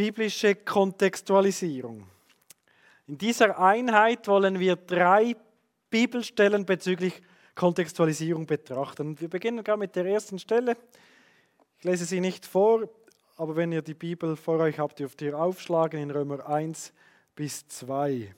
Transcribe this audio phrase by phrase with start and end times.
[0.00, 2.06] biblische Kontextualisierung.
[3.06, 5.36] In dieser Einheit wollen wir drei
[5.90, 7.20] Bibelstellen bezüglich
[7.54, 9.08] Kontextualisierung betrachten.
[9.08, 10.74] Und wir beginnen gar mit der ersten Stelle.
[11.76, 12.88] Ich lese sie nicht vor,
[13.36, 16.94] aber wenn ihr die Bibel vor euch habt, dürft ihr aufschlagen in Römer 1
[17.34, 18.34] bis 2.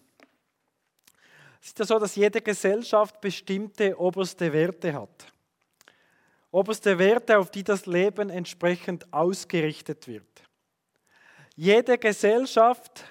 [1.60, 5.32] Es ist ja so, dass jede Gesellschaft bestimmte oberste Werte hat.
[6.50, 10.41] Oberste Werte, auf die das Leben entsprechend ausgerichtet wird.
[11.62, 13.04] Jede Gesellschaft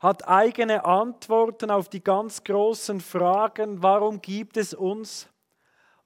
[0.00, 5.28] hat eigene Antworten auf die ganz großen Fragen, warum gibt es uns?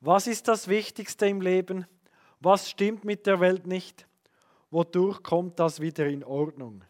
[0.03, 1.87] Was ist das Wichtigste im Leben?
[2.41, 4.07] Was stimmt mit der Welt nicht?
[4.71, 6.85] Wodurch kommt das wieder in Ordnung?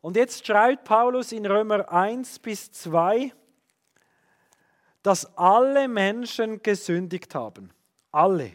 [0.00, 3.30] Und jetzt schreibt Paulus in Römer 1 bis 2,
[5.02, 7.74] dass alle Menschen gesündigt haben.
[8.10, 8.52] Alle.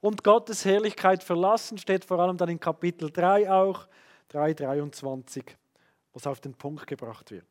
[0.00, 3.86] Und Gottes Herrlichkeit verlassen, steht vor allem dann in Kapitel 3 auch,
[4.28, 5.44] 3, 23,
[6.12, 7.46] was auf den Punkt gebracht wird.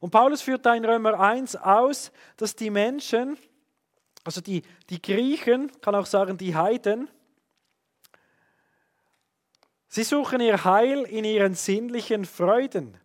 [0.00, 3.36] Und Paulus führt da in Römer 1 aus, dass die Menschen,
[4.24, 7.08] also die, die Griechen, kann auch sagen die Heiden,
[9.94, 12.96] Sie suchen ihr Heil in ihren sinnlichen Freuden,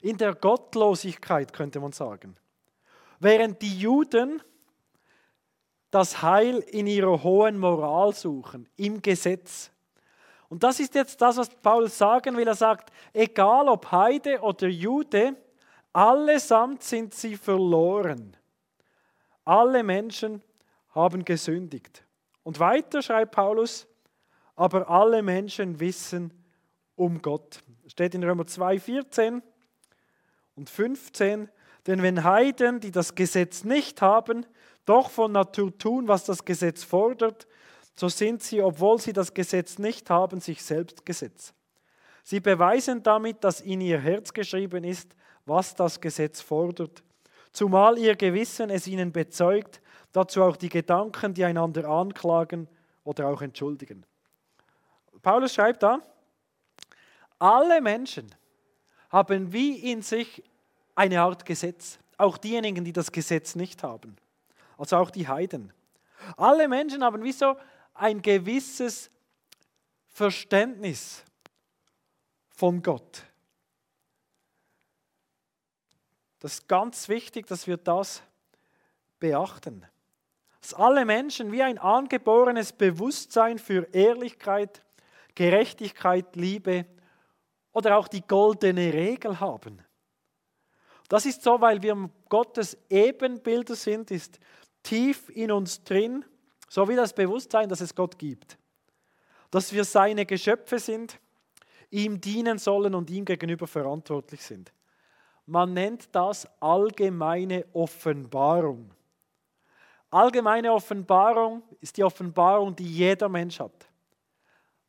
[0.00, 2.34] in der Gottlosigkeit könnte man sagen.
[3.18, 4.42] Während die Juden
[5.90, 9.70] das Heil in ihrer hohen Moral suchen, im Gesetz.
[10.48, 12.46] Und das ist jetzt das, was Paulus sagen will.
[12.46, 15.36] Er sagt, egal ob Heide oder Jude,
[15.92, 18.36] allesamt sind sie verloren.
[19.44, 20.42] Alle Menschen
[20.94, 22.04] haben gesündigt.
[22.42, 23.86] Und weiter schreibt Paulus,
[24.56, 26.32] aber alle Menschen wissen
[26.96, 27.62] um Gott.
[27.86, 29.42] Steht in Römer 2, 14
[30.56, 31.48] und 15.
[31.86, 34.46] Denn wenn Heiden, die das Gesetz nicht haben,
[34.90, 37.46] doch von Natur tun, was das Gesetz fordert,
[37.94, 41.54] so sind sie, obwohl sie das Gesetz nicht haben, sich selbst Gesetz.
[42.24, 45.14] Sie beweisen damit, dass in ihr Herz geschrieben ist,
[45.46, 47.04] was das Gesetz fordert,
[47.52, 49.80] zumal ihr Gewissen es ihnen bezeugt,
[50.12, 52.68] dazu auch die Gedanken, die einander anklagen
[53.04, 54.04] oder auch entschuldigen.
[55.22, 56.00] Paulus schreibt da,
[57.38, 58.34] alle Menschen
[59.10, 60.42] haben wie in sich
[60.96, 64.16] eine Art Gesetz, auch diejenigen, die das Gesetz nicht haben,
[64.80, 65.72] also auch die Heiden.
[66.38, 67.54] Alle Menschen haben wie so
[67.92, 69.10] ein gewisses
[70.08, 71.22] Verständnis
[72.48, 73.22] von Gott.
[76.38, 78.22] Das ist ganz wichtig, dass wir das
[79.18, 79.84] beachten.
[80.62, 84.82] Dass alle Menschen wie ein angeborenes Bewusstsein für Ehrlichkeit,
[85.34, 86.86] Gerechtigkeit, Liebe
[87.72, 89.82] oder auch die goldene Regel haben.
[91.10, 94.38] Das ist so, weil wir Gottes Ebenbilder sind, ist
[94.82, 96.24] tief in uns drin,
[96.68, 98.58] so wie das Bewusstsein, dass es Gott gibt.
[99.50, 101.18] Dass wir seine Geschöpfe sind,
[101.90, 104.72] ihm dienen sollen und ihm gegenüber verantwortlich sind.
[105.46, 108.94] Man nennt das allgemeine Offenbarung.
[110.10, 113.88] Allgemeine Offenbarung ist die Offenbarung, die jeder Mensch hat.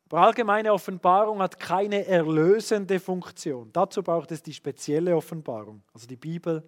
[0.06, 3.72] Aber allgemeine Offenbarung hat keine erlösende Funktion.
[3.72, 6.62] Dazu braucht es die spezielle Offenbarung, also die Bibel,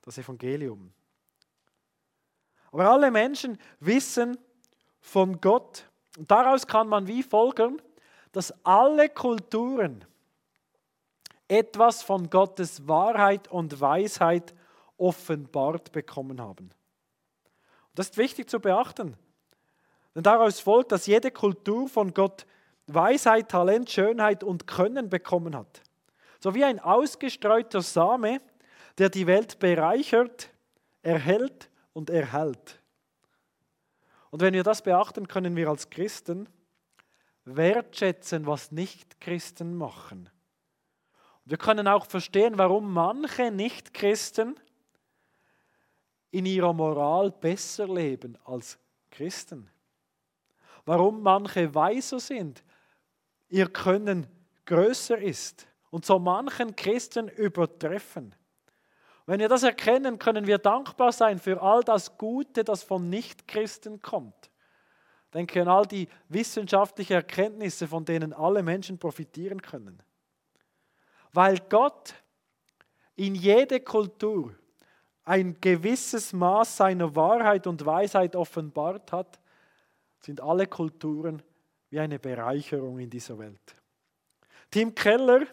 [0.00, 0.90] das Evangelium.
[2.72, 4.38] Aber alle Menschen wissen
[5.00, 5.84] von Gott.
[6.18, 7.80] Und daraus kann man wie folgern,
[8.32, 10.04] dass alle Kulturen
[11.48, 14.54] etwas von Gottes Wahrheit und Weisheit
[14.98, 16.70] offenbart bekommen haben.
[16.70, 19.16] Und das ist wichtig zu beachten.
[20.14, 22.46] Denn daraus folgt, dass jede Kultur von Gott
[22.86, 25.82] Weisheit, Talent, Schönheit und Können bekommen hat.
[26.40, 28.40] So wie ein ausgestreuter Same,
[28.98, 30.50] der die Welt bereichert,
[31.02, 32.78] erhält und erhält.
[34.28, 36.46] Und wenn wir das beachten, können wir als Christen
[37.46, 40.28] wertschätzen, was Nicht-Christen machen.
[41.46, 44.60] Wir können auch verstehen, warum manche Nicht-Christen
[46.32, 48.78] in ihrer Moral besser leben als
[49.10, 49.70] Christen.
[50.84, 52.62] Warum manche weiser sind,
[53.48, 54.26] ihr Können
[54.66, 58.34] größer ist und so manchen Christen übertreffen.
[59.26, 64.00] Wenn wir das erkennen, können wir dankbar sein für all das Gute, das von Nichtchristen
[64.00, 64.50] kommt.
[65.34, 70.00] Denke an all die wissenschaftlichen Erkenntnisse, von denen alle Menschen profitieren können.
[71.32, 72.14] Weil Gott
[73.16, 74.54] in jede Kultur
[75.24, 79.40] ein gewisses Maß seiner Wahrheit und Weisheit offenbart hat,
[80.20, 81.42] sind alle Kulturen
[81.90, 83.74] wie eine Bereicherung in dieser Welt.
[84.70, 85.46] Tim Keller,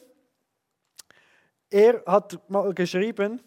[1.69, 3.41] er hat mal geschrieben,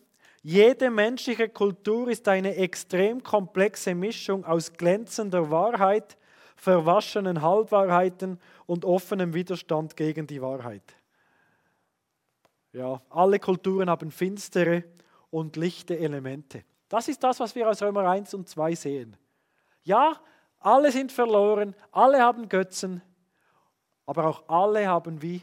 [0.47, 6.17] jede menschliche Kultur ist eine extrem komplexe Mischung aus glänzender Wahrheit,
[6.55, 10.95] verwaschenen Halbwahrheiten und offenem Widerstand gegen die Wahrheit.
[12.73, 14.85] Ja, alle Kulturen haben finstere
[15.31, 16.63] und lichte Elemente.
[16.89, 19.17] Das ist das, was wir aus Römer 1 und 2 sehen.
[19.83, 20.21] Ja,
[20.61, 23.03] alle sind verloren, alle haben Götzen,
[24.07, 25.43] aber auch alle haben wie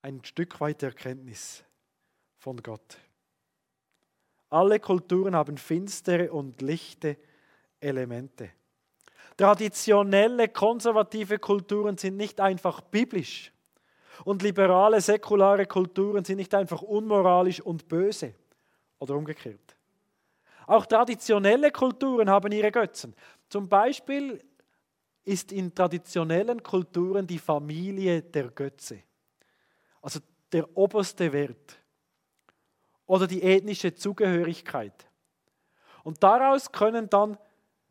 [0.00, 1.62] ein Stück weit Erkenntnis
[2.38, 2.96] von Gott.
[4.54, 7.16] Alle Kulturen haben finstere und lichte
[7.80, 8.50] Elemente.
[9.36, 13.52] Traditionelle, konservative Kulturen sind nicht einfach biblisch
[14.24, 18.32] und liberale, säkulare Kulturen sind nicht einfach unmoralisch und böse
[19.00, 19.74] oder umgekehrt.
[20.68, 23.12] Auch traditionelle Kulturen haben ihre Götzen.
[23.48, 24.40] Zum Beispiel
[25.24, 29.02] ist in traditionellen Kulturen die Familie der Götze,
[30.00, 30.20] also
[30.52, 31.76] der oberste Wert
[33.06, 35.06] oder die ethnische Zugehörigkeit.
[36.02, 37.38] Und daraus können dann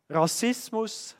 [0.09, 1.15] Rassismus,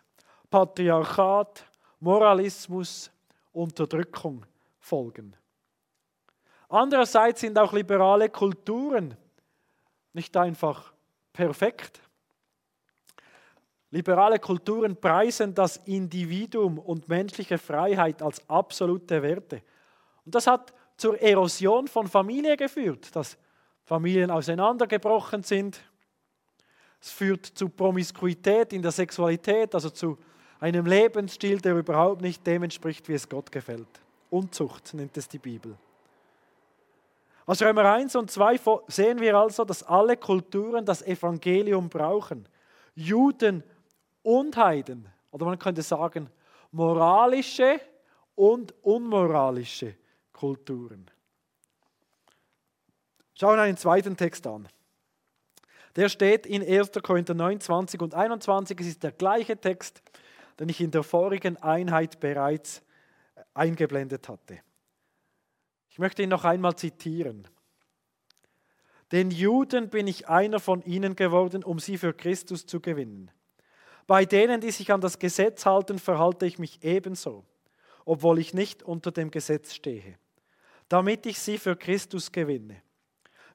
[0.49, 1.65] Patriarchat,
[1.99, 3.11] Moralismus,
[3.51, 4.45] Unterdrückung
[4.79, 5.35] folgen.
[6.69, 9.15] Andererseits sind auch liberale Kulturen
[10.13, 10.93] nicht einfach
[11.31, 12.01] perfekt.
[13.89, 19.61] Liberale Kulturen preisen das Individuum und menschliche Freiheit als absolute Werte.
[20.25, 23.37] Und das hat zur Erosion von Familie geführt, dass
[23.85, 25.79] Familien auseinandergebrochen sind.
[27.01, 30.17] Es führt zu Promiskuität in der Sexualität, also zu
[30.59, 33.87] einem Lebensstil, der überhaupt nicht dem entspricht, wie es Gott gefällt.
[34.29, 35.77] Unzucht nennt es die Bibel.
[37.45, 38.57] Aus Römer 1 und 2
[38.87, 42.47] sehen wir also, dass alle Kulturen das Evangelium brauchen.
[42.95, 43.63] Juden
[44.21, 46.29] und Heiden, oder man könnte sagen,
[46.71, 47.81] moralische
[48.35, 49.95] und unmoralische
[50.31, 51.11] Kulturen.
[53.43, 54.69] Schauen wir einen zweiten Text an.
[55.97, 56.91] Der steht in 1.
[57.03, 58.79] Korinther 29 und 21.
[58.79, 60.01] Es ist der gleiche Text,
[60.61, 62.81] den ich in der vorigen Einheit bereits
[63.53, 64.61] eingeblendet hatte.
[65.89, 67.45] Ich möchte ihn noch einmal zitieren.
[69.11, 73.29] Den Juden bin ich einer von ihnen geworden, um sie für Christus zu gewinnen.
[74.07, 77.43] Bei denen, die sich an das Gesetz halten, verhalte ich mich ebenso,
[78.05, 80.17] obwohl ich nicht unter dem Gesetz stehe,
[80.87, 82.81] damit ich sie für Christus gewinne.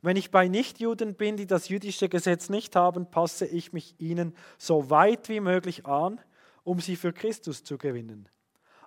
[0.01, 4.35] Wenn ich bei Nichtjuden bin, die das jüdische Gesetz nicht haben, passe ich mich ihnen
[4.57, 6.21] so weit wie möglich an,
[6.63, 8.29] um sie für Christus zu gewinnen.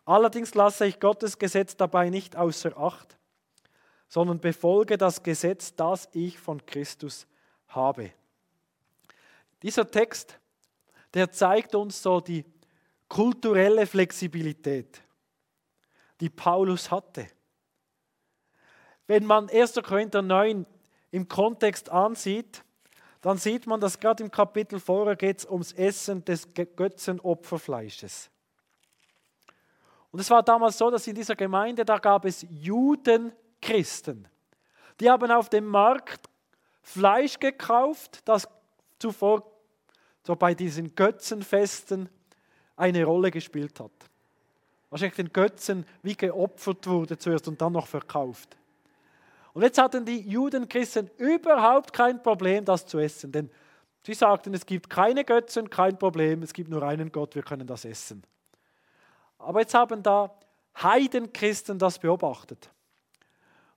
[0.05, 3.17] Allerdings lasse ich Gottes Gesetz dabei nicht außer Acht,
[4.07, 7.27] sondern befolge das Gesetz, das ich von Christus
[7.67, 8.11] habe.
[9.61, 10.39] Dieser Text,
[11.13, 12.45] der zeigt uns so die
[13.07, 15.01] kulturelle Flexibilität,
[16.19, 17.27] die Paulus hatte.
[19.07, 19.73] Wenn man 1.
[19.83, 20.65] Korinther 9
[21.11, 22.63] im Kontext ansieht,
[23.21, 28.31] dann sieht man, dass gerade im Kapitel vorher geht es ums Essen des Götzenopferfleisches.
[30.11, 34.27] Und es war damals so, dass in dieser Gemeinde, da gab es Judenchristen.
[34.99, 36.27] Die haben auf dem Markt
[36.81, 38.47] Fleisch gekauft, das
[38.97, 39.45] zuvor
[40.23, 42.09] so bei diesen Götzenfesten
[42.75, 43.91] eine Rolle gespielt hat.
[44.89, 48.57] Wahrscheinlich den Götzen wie geopfert wurde zuerst und dann noch verkauft.
[49.53, 53.31] Und jetzt hatten die Judenchristen überhaupt kein Problem, das zu essen.
[53.31, 53.49] Denn
[54.03, 57.67] sie sagten, es gibt keine Götzen, kein Problem, es gibt nur einen Gott, wir können
[57.67, 58.23] das essen.
[59.37, 60.33] Aber jetzt haben da
[60.81, 62.69] Heidenchristen das beobachtet,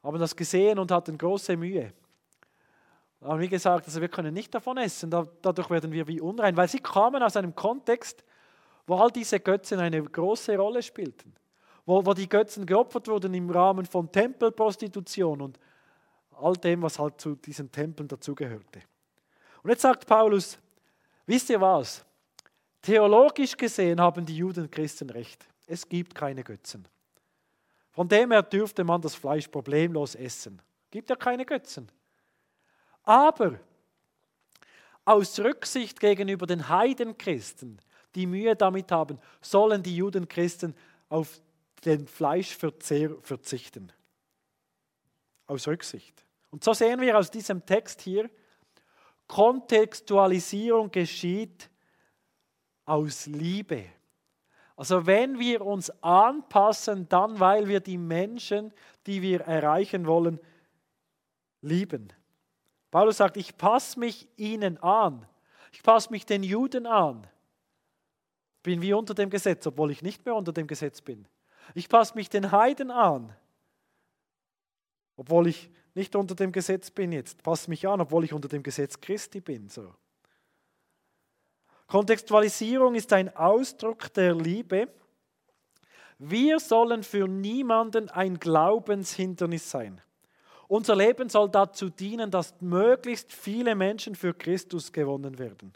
[0.02, 1.92] haben das gesehen und hatten große Mühe.
[3.20, 6.68] Aber wie gesagt, also wir können nicht davon essen, dadurch werden wir wie unrein, weil
[6.68, 8.22] sie kamen aus einem Kontext,
[8.86, 11.34] wo all diese Götzen eine große Rolle spielten
[11.86, 15.58] wo, wo die Götzen geopfert wurden im Rahmen von Tempelprostitution und
[16.40, 18.82] all dem, was halt zu diesen Tempeln dazugehörte.
[19.62, 20.58] Und jetzt sagt Paulus,
[21.26, 22.04] wisst ihr was?
[22.82, 25.46] Theologisch gesehen haben die Juden und Christen recht.
[25.66, 26.86] Es gibt keine Götzen.
[27.92, 30.60] Von dem her dürfte man das Fleisch problemlos essen.
[30.90, 31.90] Gibt ja keine Götzen.
[33.04, 33.58] Aber
[35.04, 37.78] aus Rücksicht gegenüber den Heidenchristen,
[38.14, 40.74] die Mühe damit haben, sollen die Judenchristen
[41.08, 41.40] auf
[41.84, 43.92] den Fleischverzehr verzichten.
[45.46, 46.24] Aus Rücksicht.
[46.50, 48.30] Und so sehen wir aus diesem Text hier,
[49.26, 51.70] Kontextualisierung geschieht
[52.84, 53.86] aus Liebe.
[54.76, 58.72] Also wenn wir uns anpassen, dann weil wir die Menschen,
[59.06, 60.40] die wir erreichen wollen,
[61.60, 62.12] lieben.
[62.90, 65.26] Paulus sagt, ich passe mich ihnen an.
[65.72, 67.26] Ich passe mich den Juden an.
[68.62, 71.26] Bin wie unter dem Gesetz, obwohl ich nicht mehr unter dem Gesetz bin.
[71.74, 73.34] Ich passe mich den Heiden an,
[75.16, 77.42] obwohl ich nicht unter dem Gesetz bin jetzt.
[77.42, 79.68] Passe mich an, obwohl ich unter dem Gesetz Christi bin.
[79.68, 79.94] So.
[81.86, 84.88] Kontextualisierung ist ein Ausdruck der Liebe.
[86.18, 90.00] Wir sollen für niemanden ein Glaubenshindernis sein.
[90.66, 95.72] Unser Leben soll dazu dienen, dass möglichst viele Menschen für Christus gewonnen werden.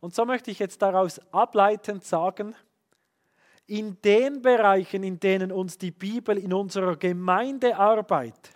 [0.00, 2.54] Und so möchte ich jetzt daraus ableitend sagen,
[3.68, 8.50] in den Bereichen, in denen uns die Bibel in unserer Gemeindearbeit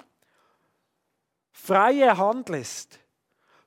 [1.53, 2.99] freie Hand lässt,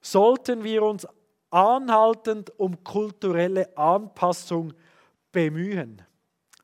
[0.02, 1.08] sollten wir uns
[1.52, 4.74] anhaltend um kulturelle Anpassung
[5.32, 6.02] bemühen.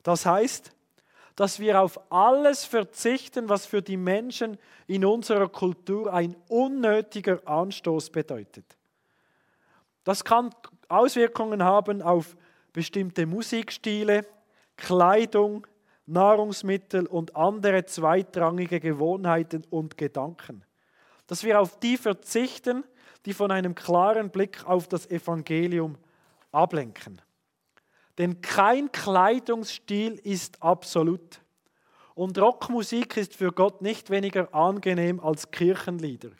[0.03, 0.71] Das heißt,
[1.35, 4.57] dass wir auf alles verzichten, was für die Menschen
[4.87, 8.65] in unserer Kultur ein unnötiger Anstoß bedeutet.
[10.03, 10.53] Das kann
[10.87, 12.35] Auswirkungen haben auf
[12.73, 14.25] bestimmte Musikstile,
[14.81, 15.67] Kleidung,
[16.07, 20.65] Nahrungsmittel und andere zweitrangige Gewohnheiten und Gedanken.
[21.27, 22.83] Dass wir auf die verzichten,
[23.25, 25.97] die von einem klaren Blick auf das Evangelium
[26.51, 27.21] ablenken.
[28.17, 31.41] Denn kein Kleidungsstil ist absolut.
[32.15, 36.31] Und Rockmusik ist für Gott nicht weniger angenehm als Kirchenlieder.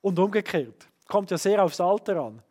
[0.00, 0.88] Und umgekehrt.
[1.08, 2.42] Kommt ja sehr aufs Alter an.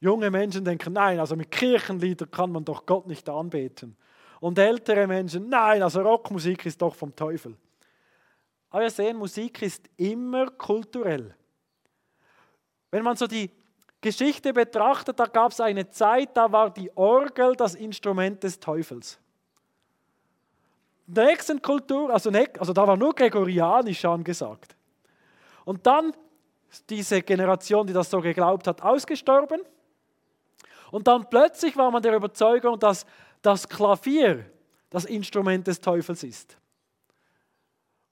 [0.00, 3.94] Junge Menschen denken, nein, also mit Kirchenliedern kann man doch Gott nicht anbeten.
[4.40, 7.56] Und ältere Menschen, nein, also Rockmusik ist doch vom Teufel.
[8.70, 11.34] Aber wir sehen, Musik ist immer kulturell.
[12.90, 13.50] Wenn man so die
[14.00, 19.18] Geschichte betrachtet, da gab es eine Zeit, da war die Orgel das Instrument des Teufels.
[21.08, 24.76] In der nächsten Kultur, also, also da war nur Gregorianisch angesagt.
[25.64, 26.12] Und dann
[26.70, 29.62] ist diese Generation, die das so geglaubt hat, ausgestorben.
[30.90, 33.04] Und dann plötzlich war man der Überzeugung, dass
[33.48, 34.44] das Klavier
[34.90, 36.58] das Instrument des Teufels ist.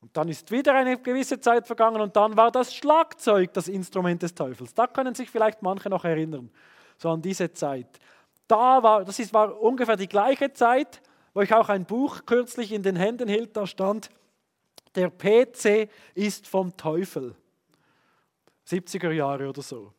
[0.01, 4.23] Und dann ist wieder eine gewisse Zeit vergangen und dann war das Schlagzeug das Instrument
[4.23, 4.73] des Teufels.
[4.73, 6.51] Da können sich vielleicht manche noch erinnern,
[6.97, 7.99] so an diese Zeit.
[8.49, 11.03] Da war, das ist, war ungefähr die gleiche Zeit,
[11.35, 14.09] wo ich auch ein Buch kürzlich in den Händen hielt, da stand,
[14.95, 17.35] der PC ist vom Teufel.
[18.67, 19.93] 70er Jahre oder so.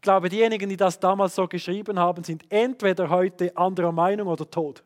[0.00, 4.50] Ich glaube, diejenigen, die das damals so geschrieben haben, sind entweder heute anderer Meinung oder
[4.50, 4.82] tot.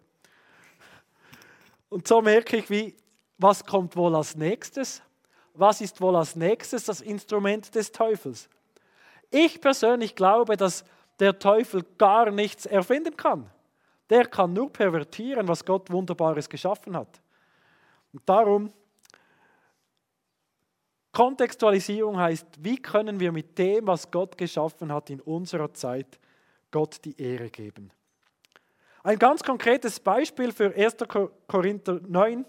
[1.89, 2.97] Und so merke ich, wie,
[3.39, 5.03] was kommt wohl als nächstes?
[5.55, 8.49] Was ist wohl als nächstes das Instrument des Teufels?
[9.31, 10.85] Ich persönlich glaube, dass
[11.21, 13.49] der Teufel gar nichts erfinden kann.
[14.11, 17.21] Der kann nur pervertieren, was Gott Wunderbares geschaffen hat.
[18.13, 18.73] Und darum
[21.15, 26.19] Kontextualisierung heißt, wie können wir mit dem, was Gott geschaffen hat in unserer Zeit,
[26.73, 27.93] Gott die Ehre geben.
[29.05, 30.97] Ein ganz konkretes Beispiel für 1.
[31.47, 32.45] Korinther 9,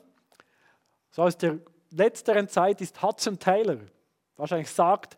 [1.12, 1.60] so aus der
[1.92, 3.78] letzteren Zeit, ist Hudson Taylor.
[4.36, 5.18] Wahrscheinlich sagt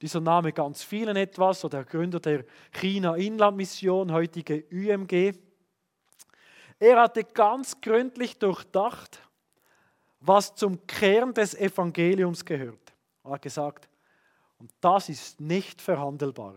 [0.00, 5.32] dieser Name ganz vielen etwas, so der Gründer der China-Inlandmission, heutige UMG.
[6.78, 9.20] Er hatte ganz gründlich durchdacht,
[10.20, 12.83] was zum Kern des Evangeliums gehört.
[13.24, 13.88] Er hat gesagt,
[14.58, 16.56] und das ist nicht verhandelbar.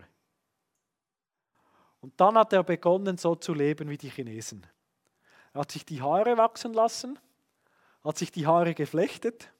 [2.00, 4.66] Und dann hat er begonnen, so zu leben wie die Chinesen.
[5.52, 7.18] Er hat sich die Haare wachsen lassen,
[8.04, 9.50] hat sich die Haare geflechtet,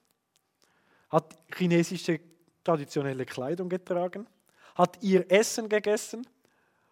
[1.08, 2.20] hat chinesische
[2.62, 4.26] traditionelle Kleidung getragen,
[4.74, 6.26] hat ihr Essen gegessen.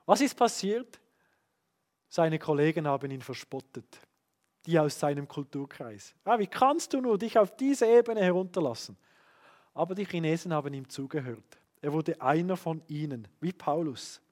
[0.07, 1.01] Was ist passiert?
[2.09, 4.01] Seine Kollegen haben ihn verspottet,
[4.65, 6.15] die aus seinem Kulturkreis.
[6.25, 8.97] Ja, wie kannst du nur dich auf diese Ebene herunterlassen?
[9.77, 11.59] Aber die Chinesen haben ihm zugehört.
[11.83, 14.23] Er wurde einer von ihnen, wie Paulus.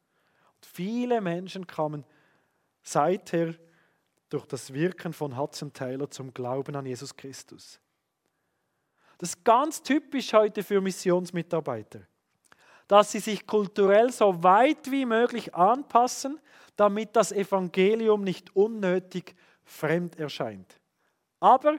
[0.56, 2.02] Und viele Menschen kamen
[2.82, 3.54] seither
[4.30, 7.78] durch das Wirken von Hudson Taylor zum Glauben an Jesus Christus.
[9.18, 12.00] Das ist ganz typisch heute für Missionsmitarbeiter,
[12.88, 16.40] dass sie sich kulturell so weit wie möglich anpassen,
[16.74, 20.80] damit das Evangelium nicht unnötig fremd erscheint.
[21.38, 21.78] Aber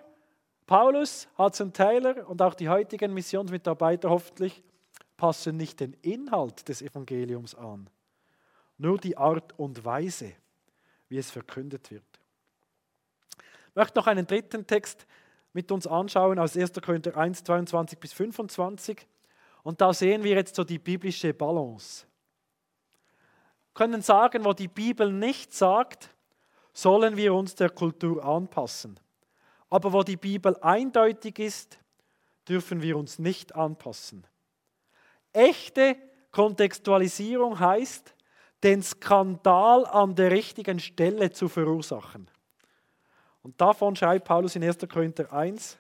[0.66, 4.64] Paulus, Hudson Taylor und auch die heutigen Missionsmitarbeiter hoffentlich
[5.16, 7.90] passen nicht den Inhalt des Evangeliums an,
[8.78, 10.34] nur die Art und Weise,
[11.08, 12.04] wie es verkündet wird.
[13.70, 15.06] Ich möchte noch einen dritten Text
[15.54, 16.74] mit uns anschauen aus 1.
[16.82, 19.08] Korinther 1, 22 bis 25.
[19.64, 22.06] Und da sehen wir jetzt so die biblische Balance.
[23.68, 26.10] Wir können sagen, wo die Bibel nicht sagt,
[26.74, 29.00] sollen wir uns der Kultur anpassen.
[29.70, 31.80] Aber wo die Bibel eindeutig ist,
[32.48, 34.26] dürfen wir uns nicht anpassen.
[35.34, 35.98] Echte
[36.32, 38.14] Kontextualisierung heißt,
[38.64, 42.30] den Skandal an der richtigen Stelle zu verursachen.
[43.44, 44.78] Und davon schreibt Paulus in 1.
[44.90, 45.78] Korinther 1,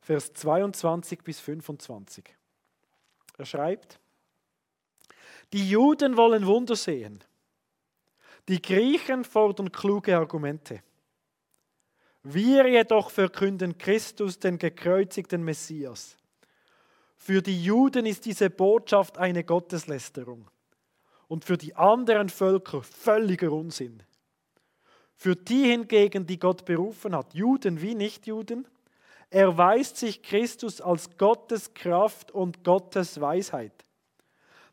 [0.00, 2.24] Vers 22 bis 25.
[3.36, 3.98] Er schreibt,
[5.52, 7.22] die Juden wollen Wunder sehen,
[8.48, 10.82] Die Griechen fordern kluge Argumente.
[12.30, 16.14] Wir jedoch verkünden Christus, den gekreuzigten Messias.
[17.16, 20.46] Für die Juden ist diese Botschaft eine Gotteslästerung
[21.26, 24.02] und für die anderen Völker völliger Unsinn.
[25.16, 28.68] Für die hingegen, die Gott berufen hat, Juden wie Nichtjuden,
[29.30, 33.86] erweist sich Christus als Gottes Kraft und Gottes Weisheit.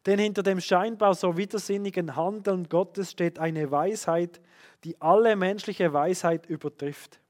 [0.06, 4.42] Denn hinter dem scheinbar so widersinnigen Handeln Gottes steht eine Weisheit,
[4.84, 7.22] die alle menschliche Weisheit übertrifft.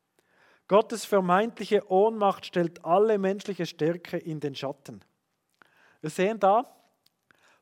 [0.68, 5.04] Gottes vermeintliche Ohnmacht stellt alle menschliche Stärke in den Schatten.
[6.02, 6.76] Wir sehen da,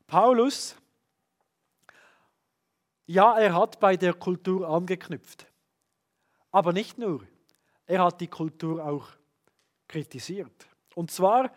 [0.06, 0.76] Paulus,
[3.06, 5.46] ja, er hat bei der Kultur angeknüpft.
[6.50, 7.26] Aber nicht nur,
[7.86, 9.08] er hat die Kultur auch
[9.88, 10.66] kritisiert.
[10.94, 11.52] Und zwar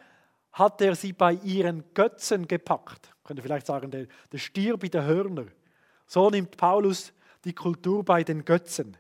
[0.52, 3.14] hat er sie bei ihren Götzen gepackt.
[3.24, 5.46] Könnte vielleicht sagen, der, der Stier bei den Hörner.
[6.06, 7.14] So nimmt Paulus
[7.44, 8.98] die Kultur bei den Götzen.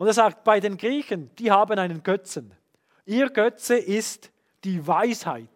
[0.00, 2.54] Und er sagt, bei den Griechen, die haben einen Götzen.
[3.04, 4.30] Ihr Götze ist
[4.64, 5.50] die Weisheit.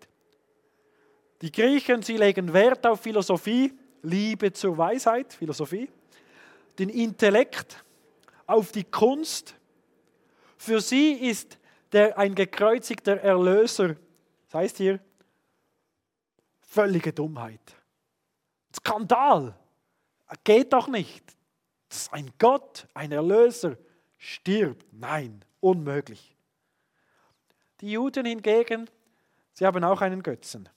[1.40, 3.72] Die Griechen, sie legen Wert auf Philosophie,
[4.02, 5.90] Liebe zur Weisheit, Philosophie,
[6.78, 7.82] den Intellekt,
[8.46, 9.54] auf die Kunst.
[10.58, 11.56] Für sie ist
[11.90, 13.96] der ein gekreuzigter Erlöser,
[14.44, 15.00] das heißt hier,
[16.60, 17.76] völlige Dummheit.
[18.76, 19.58] Skandal.
[20.44, 21.24] Geht doch nicht.
[21.88, 23.78] Dass ein Gott, ein Erlöser
[24.24, 24.86] stirbt.
[24.92, 26.34] Nein, unmöglich.
[27.80, 28.88] Die Juden hingegen,
[29.52, 30.68] sie haben auch einen Götzen.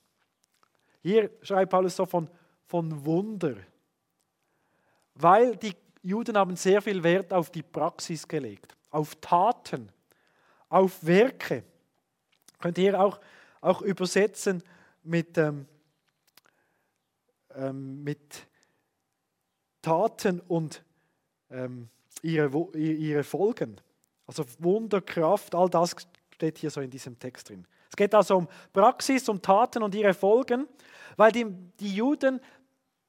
[1.01, 2.29] Hier schreibt Paulus so von,
[2.65, 3.55] von Wunder.
[5.15, 9.91] Weil die Juden haben sehr viel Wert auf die Praxis gelegt, auf Taten,
[10.67, 11.63] auf Werke.
[12.59, 13.19] Könnt ihr auch,
[13.61, 14.61] auch übersetzen
[15.03, 15.65] mit, ähm,
[17.55, 18.45] ähm, mit
[19.81, 20.83] Taten und
[21.49, 21.89] ähm,
[22.23, 23.79] ihre, ihre Folgen.
[24.25, 25.95] Also Wunder, Kraft, all das
[26.31, 27.65] steht hier so in diesem Text drin.
[27.89, 30.67] Es geht also um Praxis, um Taten und ihre Folgen,
[31.15, 31.45] weil die,
[31.79, 32.39] die Juden,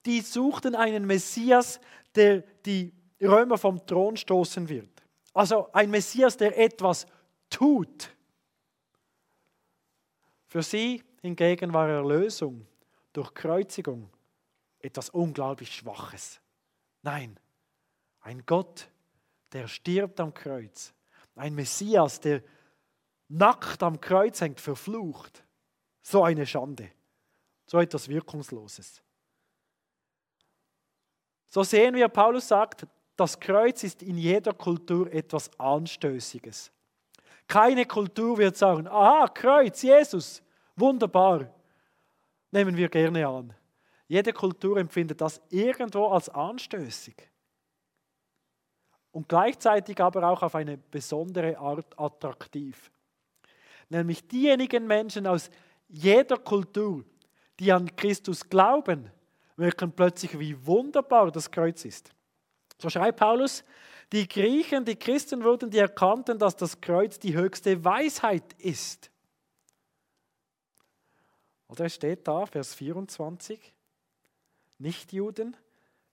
[0.06, 1.80] die suchten einen Messias,
[2.14, 4.90] der die Römer vom Thron stoßen wird.
[5.34, 7.06] Also ein Messias, der etwas
[7.50, 8.10] tut.
[10.46, 12.66] Für sie hingegen war Erlösung
[13.12, 14.08] durch Kreuzigung
[14.78, 16.40] etwas unglaublich Schwaches.
[17.02, 17.38] Nein,
[18.20, 18.88] ein Gott,
[19.52, 20.92] der stirbt am Kreuz.
[21.34, 22.42] Ein Messias, der
[23.28, 25.44] nackt am Kreuz hängt, verflucht.
[26.02, 26.90] So eine Schande.
[27.66, 29.02] So etwas Wirkungsloses.
[31.48, 36.70] So sehen wir, Paulus sagt, das Kreuz ist in jeder Kultur etwas Anstößiges.
[37.46, 40.42] Keine Kultur wird sagen, aha, Kreuz, Jesus,
[40.76, 41.52] wunderbar,
[42.50, 43.54] nehmen wir gerne an.
[44.06, 47.16] Jede Kultur empfindet das irgendwo als anstößig.
[49.18, 52.88] Und gleichzeitig aber auch auf eine besondere Art attraktiv.
[53.88, 55.50] Nämlich diejenigen Menschen aus
[55.88, 57.04] jeder Kultur,
[57.58, 59.10] die an Christus glauben,
[59.56, 62.14] merken plötzlich, wie wunderbar das Kreuz ist.
[62.80, 63.64] So schreibt Paulus,
[64.12, 69.10] die Griechen, die Christen wurden, die erkannten, dass das Kreuz die höchste Weisheit ist.
[71.66, 73.74] Oder es steht da, Vers 24,
[74.78, 75.56] Nichtjuden,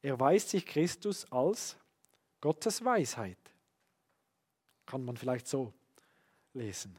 [0.01, 1.77] erweist sich Christus als
[2.45, 3.39] Gottes Weisheit.
[4.85, 5.73] Kann man vielleicht so
[6.53, 6.95] lesen.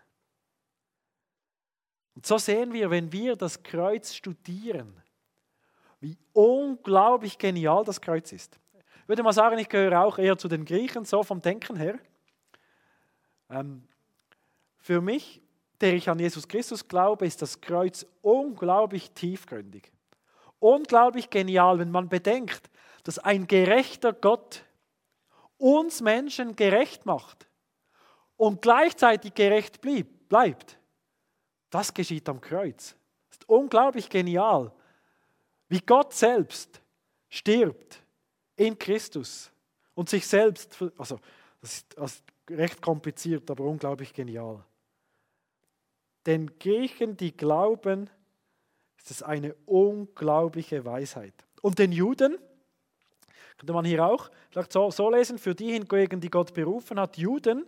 [2.17, 5.01] Und so sehen wir, wenn wir das Kreuz studieren,
[6.01, 8.59] wie unglaublich genial das Kreuz ist.
[9.03, 12.01] Ich würde mal sagen, ich gehöre auch eher zu den Griechen, so vom Denken her.
[13.49, 13.87] Ähm,
[14.79, 15.41] für mich,
[15.81, 19.93] der ich an Jesus Christus glaube, ist das Kreuz unglaublich tiefgründig.
[20.59, 22.69] Unglaublich genial, wenn man bedenkt,
[23.05, 24.65] dass ein gerechter Gott
[25.59, 27.47] uns Menschen gerecht macht
[28.37, 30.79] und gleichzeitig gerecht blieb, bleibt.
[31.71, 32.97] Das geschieht am Kreuz.
[33.29, 34.73] Das ist unglaublich genial,
[35.69, 36.81] wie Gott selbst
[37.29, 38.03] stirbt
[38.57, 39.51] in Christus
[39.95, 41.19] und sich selbst, also
[41.61, 44.65] das ist recht kompliziert, aber unglaublich genial.
[46.27, 48.11] Den Griechen, die glauben,
[48.99, 51.35] ist es eine unglaubliche Weisheit.
[51.63, 52.39] Und den Juden,
[53.59, 57.17] könnte man hier auch vielleicht so, so lesen, für die hingegen, die Gott berufen hat,
[57.17, 57.67] Juden,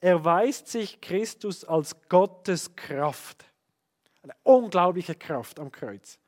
[0.00, 3.44] erweist sich Christus als Gottes Kraft.
[4.22, 6.18] Eine unglaubliche Kraft am Kreuz.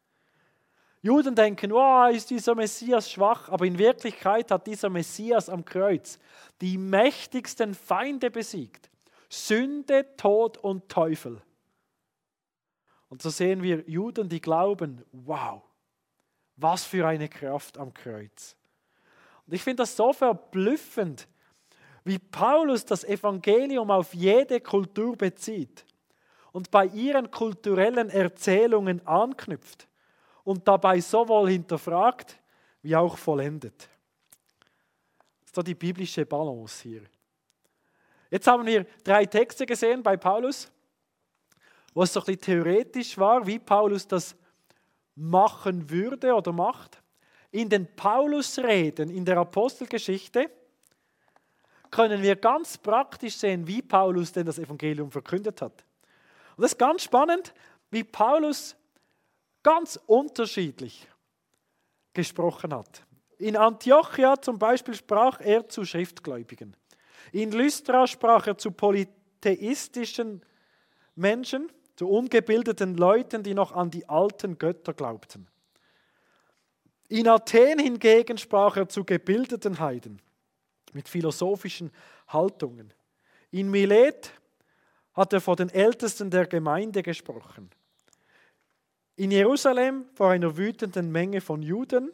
[1.02, 6.18] Juden denken, oh, ist dieser Messias schwach, aber in Wirklichkeit hat dieser Messias am Kreuz
[6.60, 8.88] die mächtigsten Feinde besiegt.
[9.28, 11.42] Sünde, Tod und Teufel.
[13.08, 15.62] Und so sehen wir Juden, die glauben, wow,
[16.56, 18.56] was für eine Kraft am Kreuz.
[19.46, 21.28] Und ich finde das so verblüffend,
[22.05, 25.85] wie Paulus das Evangelium auf jede Kultur bezieht
[26.52, 29.88] und bei ihren kulturellen Erzählungen anknüpft
[30.44, 32.38] und dabei sowohl hinterfragt
[32.83, 33.88] wie auch vollendet.
[35.40, 37.02] Das ist doch die biblische Balance hier.
[38.31, 40.70] Jetzt haben wir drei Texte gesehen bei Paulus,
[41.94, 44.35] wo es so ein bisschen theoretisch war, wie Paulus das
[45.14, 47.01] machen würde oder macht.
[47.52, 50.50] In den Paulusreden in der Apostelgeschichte
[51.90, 55.84] können wir ganz praktisch sehen, wie Paulus denn das Evangelium verkündet hat.
[56.56, 57.54] Und das ist ganz spannend,
[57.90, 58.74] wie Paulus
[59.62, 61.06] ganz unterschiedlich
[62.14, 63.04] gesprochen hat.
[63.38, 66.74] In Antiochia zum Beispiel sprach er zu Schriftgläubigen.
[67.32, 70.42] In Lystra sprach er zu polytheistischen
[71.14, 75.48] Menschen, zu ungebildeten Leuten, die noch an die alten Götter glaubten.
[77.12, 80.18] In Athen hingegen sprach er zu gebildeten Heiden
[80.94, 81.90] mit philosophischen
[82.27, 82.94] Haltungen.
[83.51, 84.33] In Milet
[85.12, 87.68] hat er vor den Ältesten der Gemeinde gesprochen.
[89.16, 92.12] In Jerusalem vor einer wütenden Menge von Juden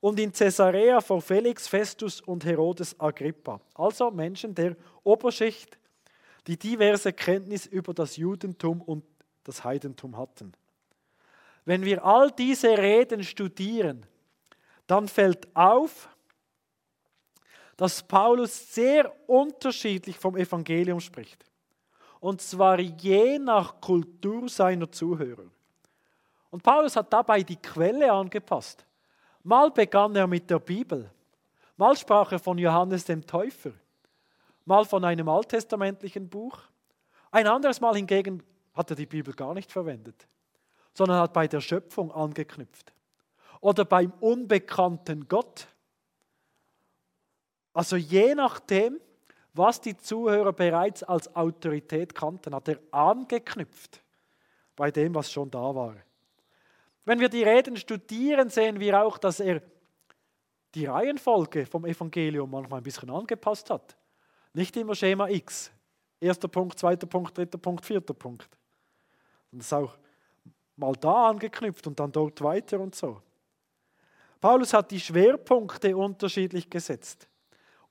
[0.00, 3.62] und in Caesarea vor Felix, Festus und Herodes Agrippa.
[3.72, 5.78] Also Menschen der Oberschicht,
[6.46, 9.06] die diverse Kenntnis über das Judentum und
[9.44, 10.52] das Heidentum hatten.
[11.64, 14.04] Wenn wir all diese Reden studieren,
[14.88, 16.08] dann fällt auf,
[17.76, 21.44] dass Paulus sehr unterschiedlich vom Evangelium spricht.
[22.18, 25.44] Und zwar je nach Kultur seiner Zuhörer.
[26.50, 28.84] Und Paulus hat dabei die Quelle angepasst.
[29.44, 31.08] Mal begann er mit der Bibel,
[31.76, 33.70] mal sprach er von Johannes dem Täufer,
[34.64, 36.58] mal von einem alttestamentlichen Buch.
[37.30, 38.42] Ein anderes Mal hingegen
[38.74, 40.26] hat er die Bibel gar nicht verwendet,
[40.94, 42.92] sondern hat bei der Schöpfung angeknüpft.
[43.60, 45.68] Oder beim unbekannten Gott
[47.78, 49.00] also je nachdem,
[49.52, 54.02] was die Zuhörer bereits als Autorität kannten, hat er angeknüpft
[54.74, 55.94] bei dem, was schon da war.
[57.04, 59.62] Wenn wir die Reden studieren, sehen wir auch, dass er
[60.74, 63.96] die Reihenfolge vom Evangelium manchmal ein bisschen angepasst hat.
[64.54, 65.70] Nicht immer Schema X.
[66.18, 68.48] Erster Punkt, zweiter Punkt, dritter Punkt, vierter Punkt.
[69.52, 69.96] Und es ist auch
[70.74, 73.22] mal da angeknüpft und dann dort weiter und so.
[74.40, 77.28] Paulus hat die Schwerpunkte unterschiedlich gesetzt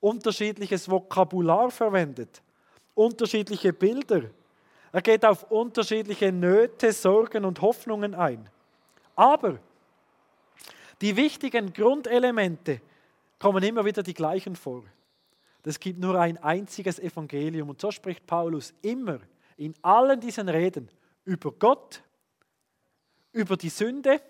[0.00, 2.42] unterschiedliches Vokabular verwendet,
[2.94, 4.30] unterschiedliche Bilder.
[4.92, 8.48] Er geht auf unterschiedliche Nöte, Sorgen und Hoffnungen ein.
[9.14, 9.58] Aber
[11.00, 12.80] die wichtigen Grundelemente
[13.38, 14.84] kommen immer wieder die gleichen vor.
[15.64, 19.18] Es gibt nur ein einziges Evangelium und so spricht Paulus immer
[19.58, 20.90] in allen diesen Reden
[21.26, 22.02] über Gott,
[23.32, 24.22] über die Sünde,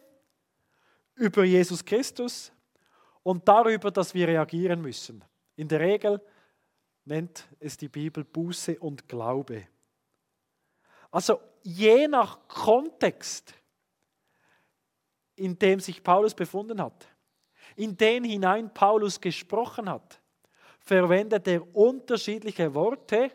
[1.19, 2.53] über Jesus Christus
[3.23, 5.25] und darüber, dass wir reagieren müssen.
[5.57, 6.21] In der Regel
[7.05, 9.67] nennt es die Bibel Buße und Glaube.
[11.11, 13.55] Also je nach Kontext,
[15.37, 17.07] in dem sich Paulus befunden hat,
[17.77, 20.21] in den hinein Paulus gesprochen hat,
[20.81, 23.31] verwendet er unterschiedliche Worte,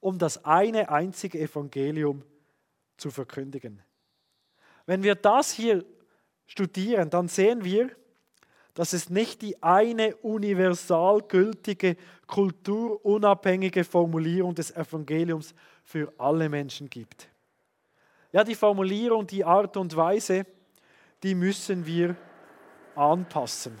[0.00, 2.24] um das eine einzige Evangelium
[2.96, 3.82] zu verkündigen.
[4.86, 5.84] Wenn wir das hier
[6.52, 7.90] studieren, dann sehen wir,
[8.74, 17.28] dass es nicht die eine universal gültige, kulturunabhängige Formulierung des Evangeliums für alle Menschen gibt.
[18.32, 20.46] Ja, die Formulierung, die Art und Weise,
[21.22, 22.16] die müssen wir
[22.94, 23.78] anpassen.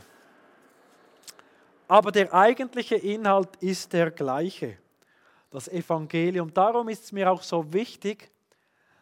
[1.88, 4.78] Aber der eigentliche Inhalt ist der gleiche,
[5.50, 6.52] das Evangelium.
[6.54, 8.30] Darum ist es mir auch so wichtig,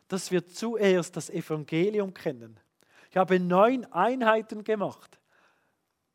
[0.08, 2.58] dass wir zuerst das Evangelium kennen.
[3.10, 5.18] Ich habe neun Einheiten gemacht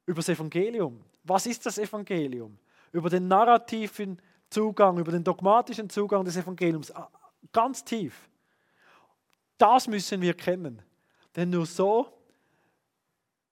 [0.05, 1.03] über das Evangelium.
[1.23, 2.57] Was ist das Evangelium?
[2.91, 6.95] Über den narrativen Zugang, über den dogmatischen Zugang des Evangeliums.
[6.95, 7.09] Ah,
[7.51, 8.29] ganz tief.
[9.57, 10.81] Das müssen wir kennen.
[11.35, 12.07] Denn nur so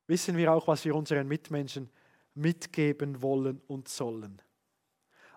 [0.08, 1.90] wissen wir auch, was wir unseren Mitmenschen
[2.36, 4.42] mitgeben wollen und sollen.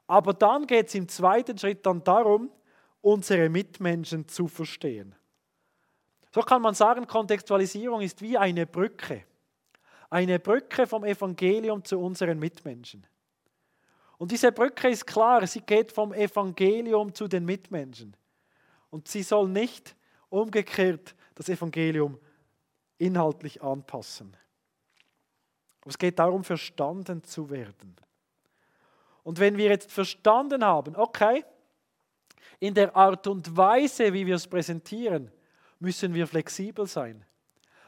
[0.06, 2.50] Aber dann geht es im zweiten Schritt dann darum,
[3.00, 5.14] unsere Mitmenschen zu verstehen.
[6.36, 9.24] So kann man sagen, Kontextualisierung ist wie eine Brücke
[10.10, 13.06] eine Brücke vom Evangelium zu unseren Mitmenschen.
[14.18, 18.16] Und diese Brücke ist klar, sie geht vom Evangelium zu den Mitmenschen.
[18.90, 19.94] Und sie soll nicht
[20.28, 22.18] umgekehrt das Evangelium
[22.98, 24.36] inhaltlich anpassen.
[25.84, 27.94] Es geht darum, verstanden zu werden.
[29.22, 31.44] Und wenn wir jetzt verstanden haben, okay,
[32.58, 35.30] in der Art und Weise, wie wir es präsentieren,
[35.78, 37.24] müssen wir flexibel sein.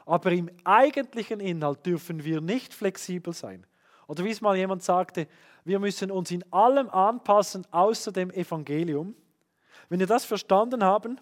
[0.05, 3.65] Aber im eigentlichen Inhalt dürfen wir nicht flexibel sein.
[4.07, 5.27] Oder wie es mal jemand sagte,
[5.63, 9.15] wir müssen uns in allem anpassen außer dem Evangelium.
[9.87, 11.19] Wenn wir das verstanden haben,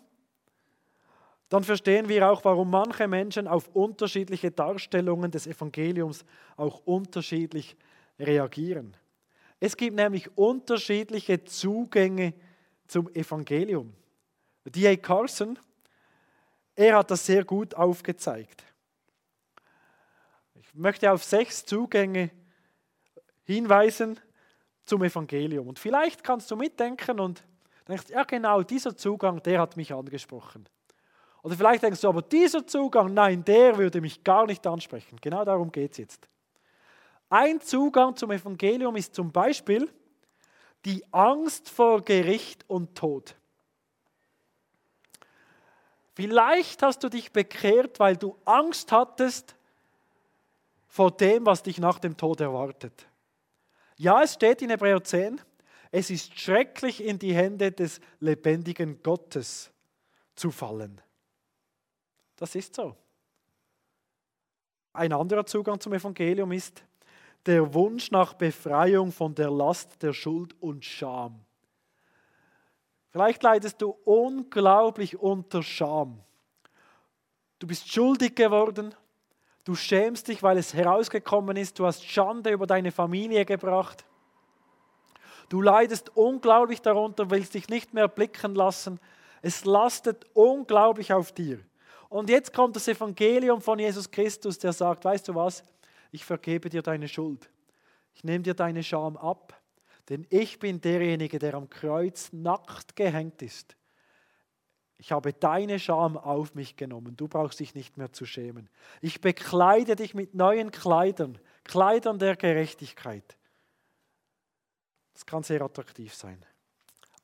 [1.50, 6.26] dann verstehen wir auch, warum manche Menschen auf unterschiedliche Darstellungen des Evangeliums
[6.58, 7.76] auch unterschiedlich
[8.20, 8.96] reagieren.
[9.60, 12.34] Es gibt nämlich unterschiedliche Zugänge
[12.88, 13.94] zum Evangelium.
[14.66, 14.96] D.A.
[14.98, 15.58] Carson,
[16.78, 18.64] er hat das sehr gut aufgezeigt.
[20.56, 22.30] Ich möchte auf sechs Zugänge
[23.44, 24.20] hinweisen
[24.86, 25.68] zum Evangelium.
[25.68, 27.44] Und vielleicht kannst du mitdenken und
[27.88, 30.70] denkst, ja genau, dieser Zugang, der hat mich angesprochen.
[31.42, 35.18] Oder vielleicht denkst du, aber dieser Zugang, nein, der würde mich gar nicht ansprechen.
[35.20, 36.30] Genau darum geht es jetzt.
[37.28, 39.92] Ein Zugang zum Evangelium ist zum Beispiel
[40.86, 43.36] die Angst vor Gericht und Tod.
[46.18, 49.56] Vielleicht hast du dich bekehrt, weil du Angst hattest
[50.88, 53.08] vor dem, was dich nach dem Tod erwartet.
[53.98, 55.40] Ja, es steht in Hebräer 10,
[55.92, 59.72] es ist schrecklich in die Hände des lebendigen Gottes
[60.36, 61.00] zu fallen.
[62.36, 62.98] Das ist so.
[64.94, 66.84] Ein anderer Zugang zum Evangelium ist
[67.46, 71.46] der Wunsch nach Befreiung von der Last der Schuld und Scham.
[73.18, 76.20] Vielleicht leidest du unglaublich unter Scham.
[77.58, 78.94] Du bist schuldig geworden,
[79.64, 84.06] du schämst dich, weil es herausgekommen ist, du hast Schande über deine Familie gebracht.
[85.50, 89.00] Du leidest unglaublich darunter, willst dich nicht mehr blicken lassen.
[89.42, 91.58] Es lastet unglaublich auf dir.
[92.10, 95.64] Und jetzt kommt das Evangelium von Jesus Christus, der sagt, weißt du was,
[96.12, 97.50] ich vergebe dir deine Schuld.
[98.14, 99.57] Ich nehme dir deine Scham ab,
[100.10, 103.76] denn ich bin derjenige, der am Kreuz nackt gehängt ist.
[105.00, 107.16] Ich habe deine Scham auf mich genommen.
[107.16, 108.70] Du brauchst dich nicht mehr zu schämen.
[109.02, 113.38] Ich bekleide dich mit neuen Kleidern, Kleidern der Gerechtigkeit.
[115.14, 116.44] Das kann sehr attraktiv sein.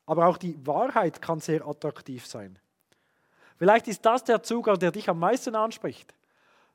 [0.06, 2.58] Aber auch die Wahrheit kann sehr attraktiv sein.
[3.56, 6.14] Vielleicht ist das der Zugang, der dich am meisten anspricht.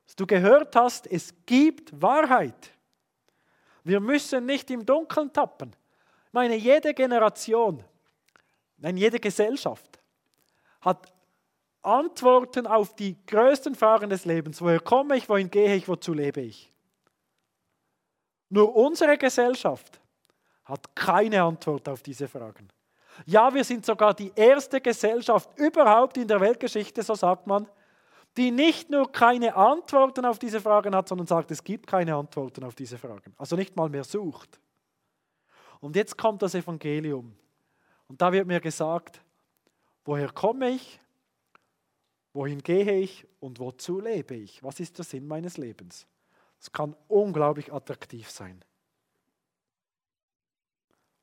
[0.06, 2.72] Dass du gehört hast, es gibt Wahrheit.
[3.84, 5.74] Wir müssen nicht im Dunkeln tappen.
[6.30, 7.82] Ich meine, jede Generation,
[8.76, 9.98] nein, jede Gesellschaft
[10.80, 11.12] hat
[11.82, 14.62] Antworten auf die größten Fragen des Lebens.
[14.62, 16.72] Woher komme ich, wohin gehe ich, wozu lebe ich?
[18.48, 20.00] Nur unsere Gesellschaft
[20.66, 22.68] hat keine Antwort auf diese Fragen.
[23.26, 27.66] Ja, wir sind sogar die erste Gesellschaft überhaupt in der Weltgeschichte, so sagt man,
[28.36, 32.62] die nicht nur keine Antworten auf diese Fragen hat, sondern sagt, es gibt keine Antworten
[32.62, 33.34] auf diese Fragen.
[33.36, 34.60] Also nicht mal mehr sucht.
[35.80, 37.34] Und jetzt kommt das Evangelium.
[38.08, 39.22] Und da wird mir gesagt,
[40.04, 41.00] woher komme ich,
[42.32, 44.62] wohin gehe ich und wozu lebe ich?
[44.62, 46.06] Was ist der Sinn meines Lebens?
[46.60, 48.62] Es kann unglaublich attraktiv sein.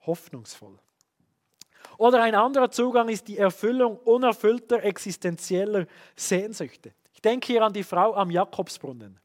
[0.05, 0.79] Hoffnungsvoll.
[1.97, 6.93] Oder ein anderer Zugang ist die Erfüllung unerfüllter existenzieller Sehnsüchte.
[7.13, 9.19] Ich denke hier an die Frau am Jakobsbrunnen.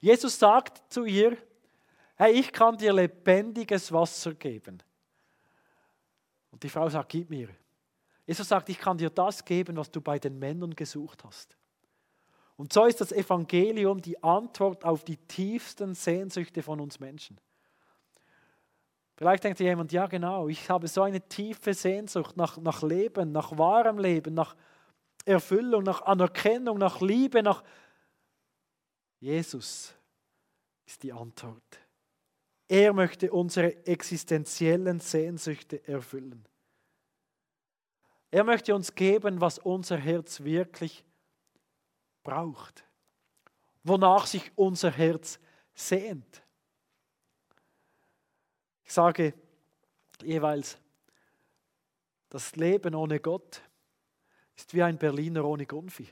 [0.00, 1.36] Jesus sagt zu ihr,
[2.16, 4.82] hey, ich kann dir lebendiges Wasser geben.
[6.50, 7.48] Und die Frau sagt, gib mir.
[8.26, 11.56] Jesus sagt, ich kann dir das geben, was du bei den Männern gesucht hast.
[12.56, 17.38] Und so ist das Evangelium die Antwort auf die tiefsten Sehnsüchte von uns Menschen.
[19.16, 23.56] Vielleicht denkt jemand, ja genau, ich habe so eine tiefe Sehnsucht nach, nach Leben, nach
[23.56, 24.56] wahrem Leben, nach
[25.24, 27.62] Erfüllung, nach Anerkennung, nach Liebe, nach
[29.20, 29.94] Jesus
[30.84, 31.85] ist die Antwort.
[32.68, 36.46] Er möchte unsere existenziellen Sehnsüchte erfüllen.
[38.30, 41.04] Er möchte uns geben, was unser Herz wirklich
[42.24, 42.84] braucht,
[43.84, 45.38] wonach sich unser Herz
[45.74, 46.42] sehnt.
[48.84, 49.32] Ich sage
[50.22, 50.78] jeweils,
[52.28, 53.62] das Leben ohne Gott
[54.56, 56.08] ist wie ein Berliner ohne Gunfi.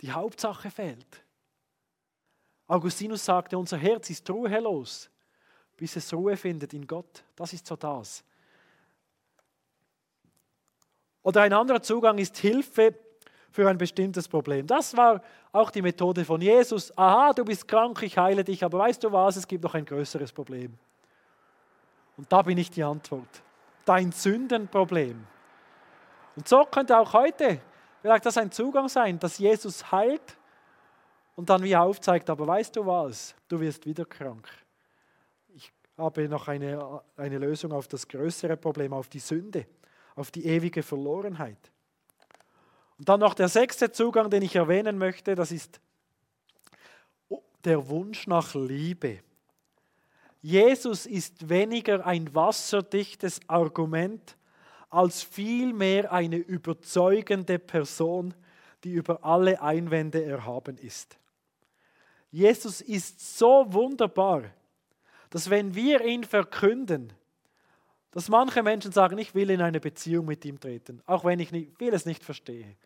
[0.00, 1.24] Die Hauptsache fehlt.
[2.66, 5.11] Augustinus sagte, unser Herz ist ruhelos,
[5.76, 7.24] bis es Ruhe findet in Gott.
[7.36, 8.24] Das ist so das.
[11.22, 12.94] Oder ein anderer Zugang ist Hilfe
[13.50, 14.66] für ein bestimmtes Problem.
[14.66, 16.96] Das war auch die Methode von Jesus.
[16.96, 19.84] Aha, du bist krank, ich heile dich, aber weißt du was, es gibt noch ein
[19.84, 20.72] größeres Problem.
[22.16, 23.42] Und da bin ich die Antwort.
[23.84, 25.26] Dein Sündenproblem.
[26.36, 27.60] Und so könnte auch heute
[28.00, 30.36] vielleicht das ein Zugang sein, dass Jesus heilt
[31.36, 34.48] und dann wie aufzeigt, aber weißt du was, du wirst wieder krank.
[35.96, 39.66] Habe noch eine, eine Lösung auf das größere Problem, auf die Sünde,
[40.14, 41.70] auf die ewige Verlorenheit.
[42.98, 45.80] Und dann noch der sechste Zugang, den ich erwähnen möchte, das ist
[47.64, 49.20] der Wunsch nach Liebe.
[50.40, 54.36] Jesus ist weniger ein wasserdichtes Argument
[54.90, 58.34] als vielmehr eine überzeugende Person,
[58.84, 61.16] die über alle Einwände erhaben ist.
[62.30, 64.44] Jesus ist so wunderbar,
[65.32, 67.10] dass wenn wir ihn verkünden,
[68.10, 71.48] dass manche Menschen sagen, ich will in eine Beziehung mit ihm treten, auch wenn ich
[71.78, 72.76] vieles nicht verstehe,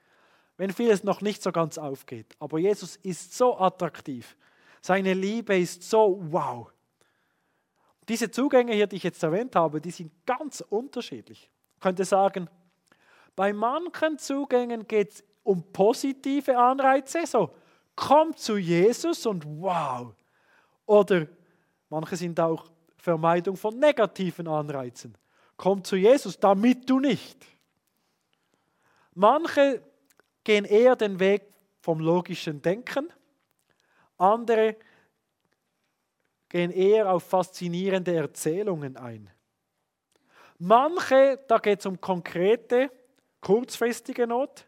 [0.57, 2.37] wenn vieles noch nicht so ganz aufgeht.
[2.39, 4.37] Aber Jesus ist so attraktiv,
[4.81, 6.71] seine Liebe ist so wow.
[8.09, 11.51] Diese Zugänge hier, die ich jetzt erwähnt habe, die sind ganz unterschiedlich.
[11.75, 12.49] Ich könnte sagen,
[13.35, 17.51] bei manchen Zugängen geht es um positive Anreize, so
[17.97, 20.15] komm zu Jesus und wow.
[20.87, 21.27] Oder
[21.89, 25.17] manche sind auch Vermeidung von negativen Anreizen.
[25.57, 27.47] Komm zu Jesus, damit du nicht.
[29.15, 29.83] Manche
[30.45, 31.43] gehen eher den Weg
[31.81, 33.09] vom logischen Denken,
[34.19, 34.77] andere
[36.49, 39.31] gehen eher auf faszinierende Erzählungen ein.
[40.59, 42.91] Manche, da geht es um konkrete,
[43.41, 44.67] kurzfristige Not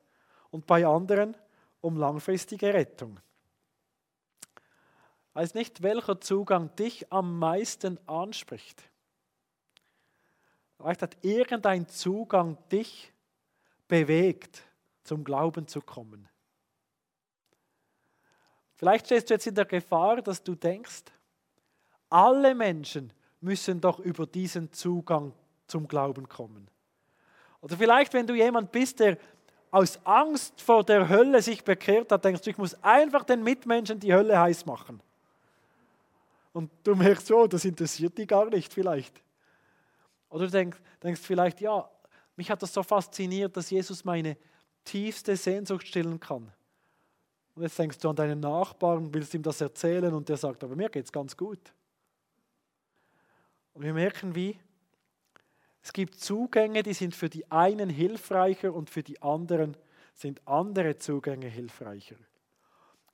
[0.51, 1.37] und bei anderen
[1.81, 3.19] um langfristige Rettung.
[5.39, 8.83] Weiß nicht, welcher Zugang dich am meisten anspricht.
[10.77, 13.13] Vielleicht hat irgendein Zugang dich
[13.87, 14.65] bewegt,
[15.05, 16.29] zum Glauben zu kommen.
[18.75, 21.05] Vielleicht stehst du jetzt in der Gefahr, dass du denkst,
[22.11, 25.33] alle Menschen müssen doch über diesen Zugang
[25.69, 26.69] zum Glauben kommen.
[27.61, 29.17] Oder vielleicht, wenn du jemand bist, der
[29.71, 34.01] aus Angst vor der Hölle sich bekehrt hat, denkst du, ich muss einfach den Mitmenschen
[34.01, 35.01] die Hölle heiß machen.
[36.59, 39.23] Und du merkst, so, das interessiert die gar nicht vielleicht.
[40.29, 41.89] Oder du denkst, denkst vielleicht, ja,
[42.35, 44.37] mich hat das so fasziniert, dass Jesus meine
[44.83, 46.51] tiefste Sehnsucht stillen kann.
[47.55, 50.75] Und jetzt denkst du an deinen Nachbarn, willst ihm das erzählen und der sagt, aber
[50.75, 51.61] mir geht es ganz gut.
[53.73, 54.59] Und wir merken, wie
[55.81, 59.77] es gibt Zugänge, die sind für die einen hilfreicher und für die anderen
[60.13, 62.17] sind andere Zugänge hilfreicher.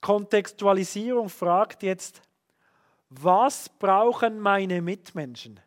[0.00, 2.22] Kontextualisierung fragt jetzt,
[3.20, 5.60] was brauchen meine Mitmenschen?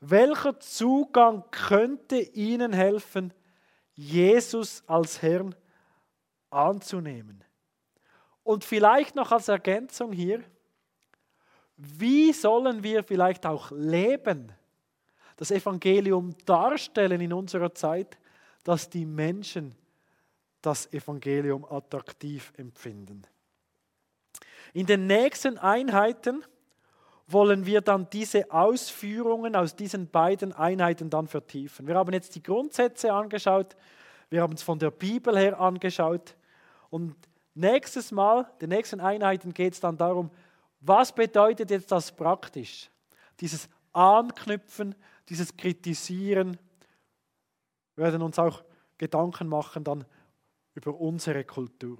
[0.00, 3.32] Welcher Zugang könnte ihnen helfen,
[3.94, 5.54] Jesus als Herrn
[6.50, 7.42] anzunehmen?
[8.44, 10.42] Und vielleicht noch als Ergänzung hier,
[11.76, 14.52] wie sollen wir vielleicht auch leben,
[15.36, 18.18] das Evangelium darstellen in unserer Zeit,
[18.64, 19.76] dass die Menschen
[20.60, 23.22] das Evangelium attraktiv empfinden.
[24.72, 26.44] In den nächsten Einheiten
[27.26, 31.86] wollen wir dann diese Ausführungen aus diesen beiden Einheiten dann vertiefen.
[31.86, 33.76] Wir haben jetzt die Grundsätze angeschaut,
[34.30, 36.36] wir haben es von der Bibel her angeschaut
[36.90, 37.14] und
[37.54, 40.30] nächstes Mal, den nächsten Einheiten geht es dann darum,
[40.80, 42.90] was bedeutet jetzt das praktisch?
[43.40, 44.94] Dieses Anknüpfen,
[45.28, 46.58] dieses Kritisieren.
[47.94, 48.62] Wir werden uns auch
[48.96, 50.04] Gedanken machen dann
[50.74, 51.98] über unsere Kultur.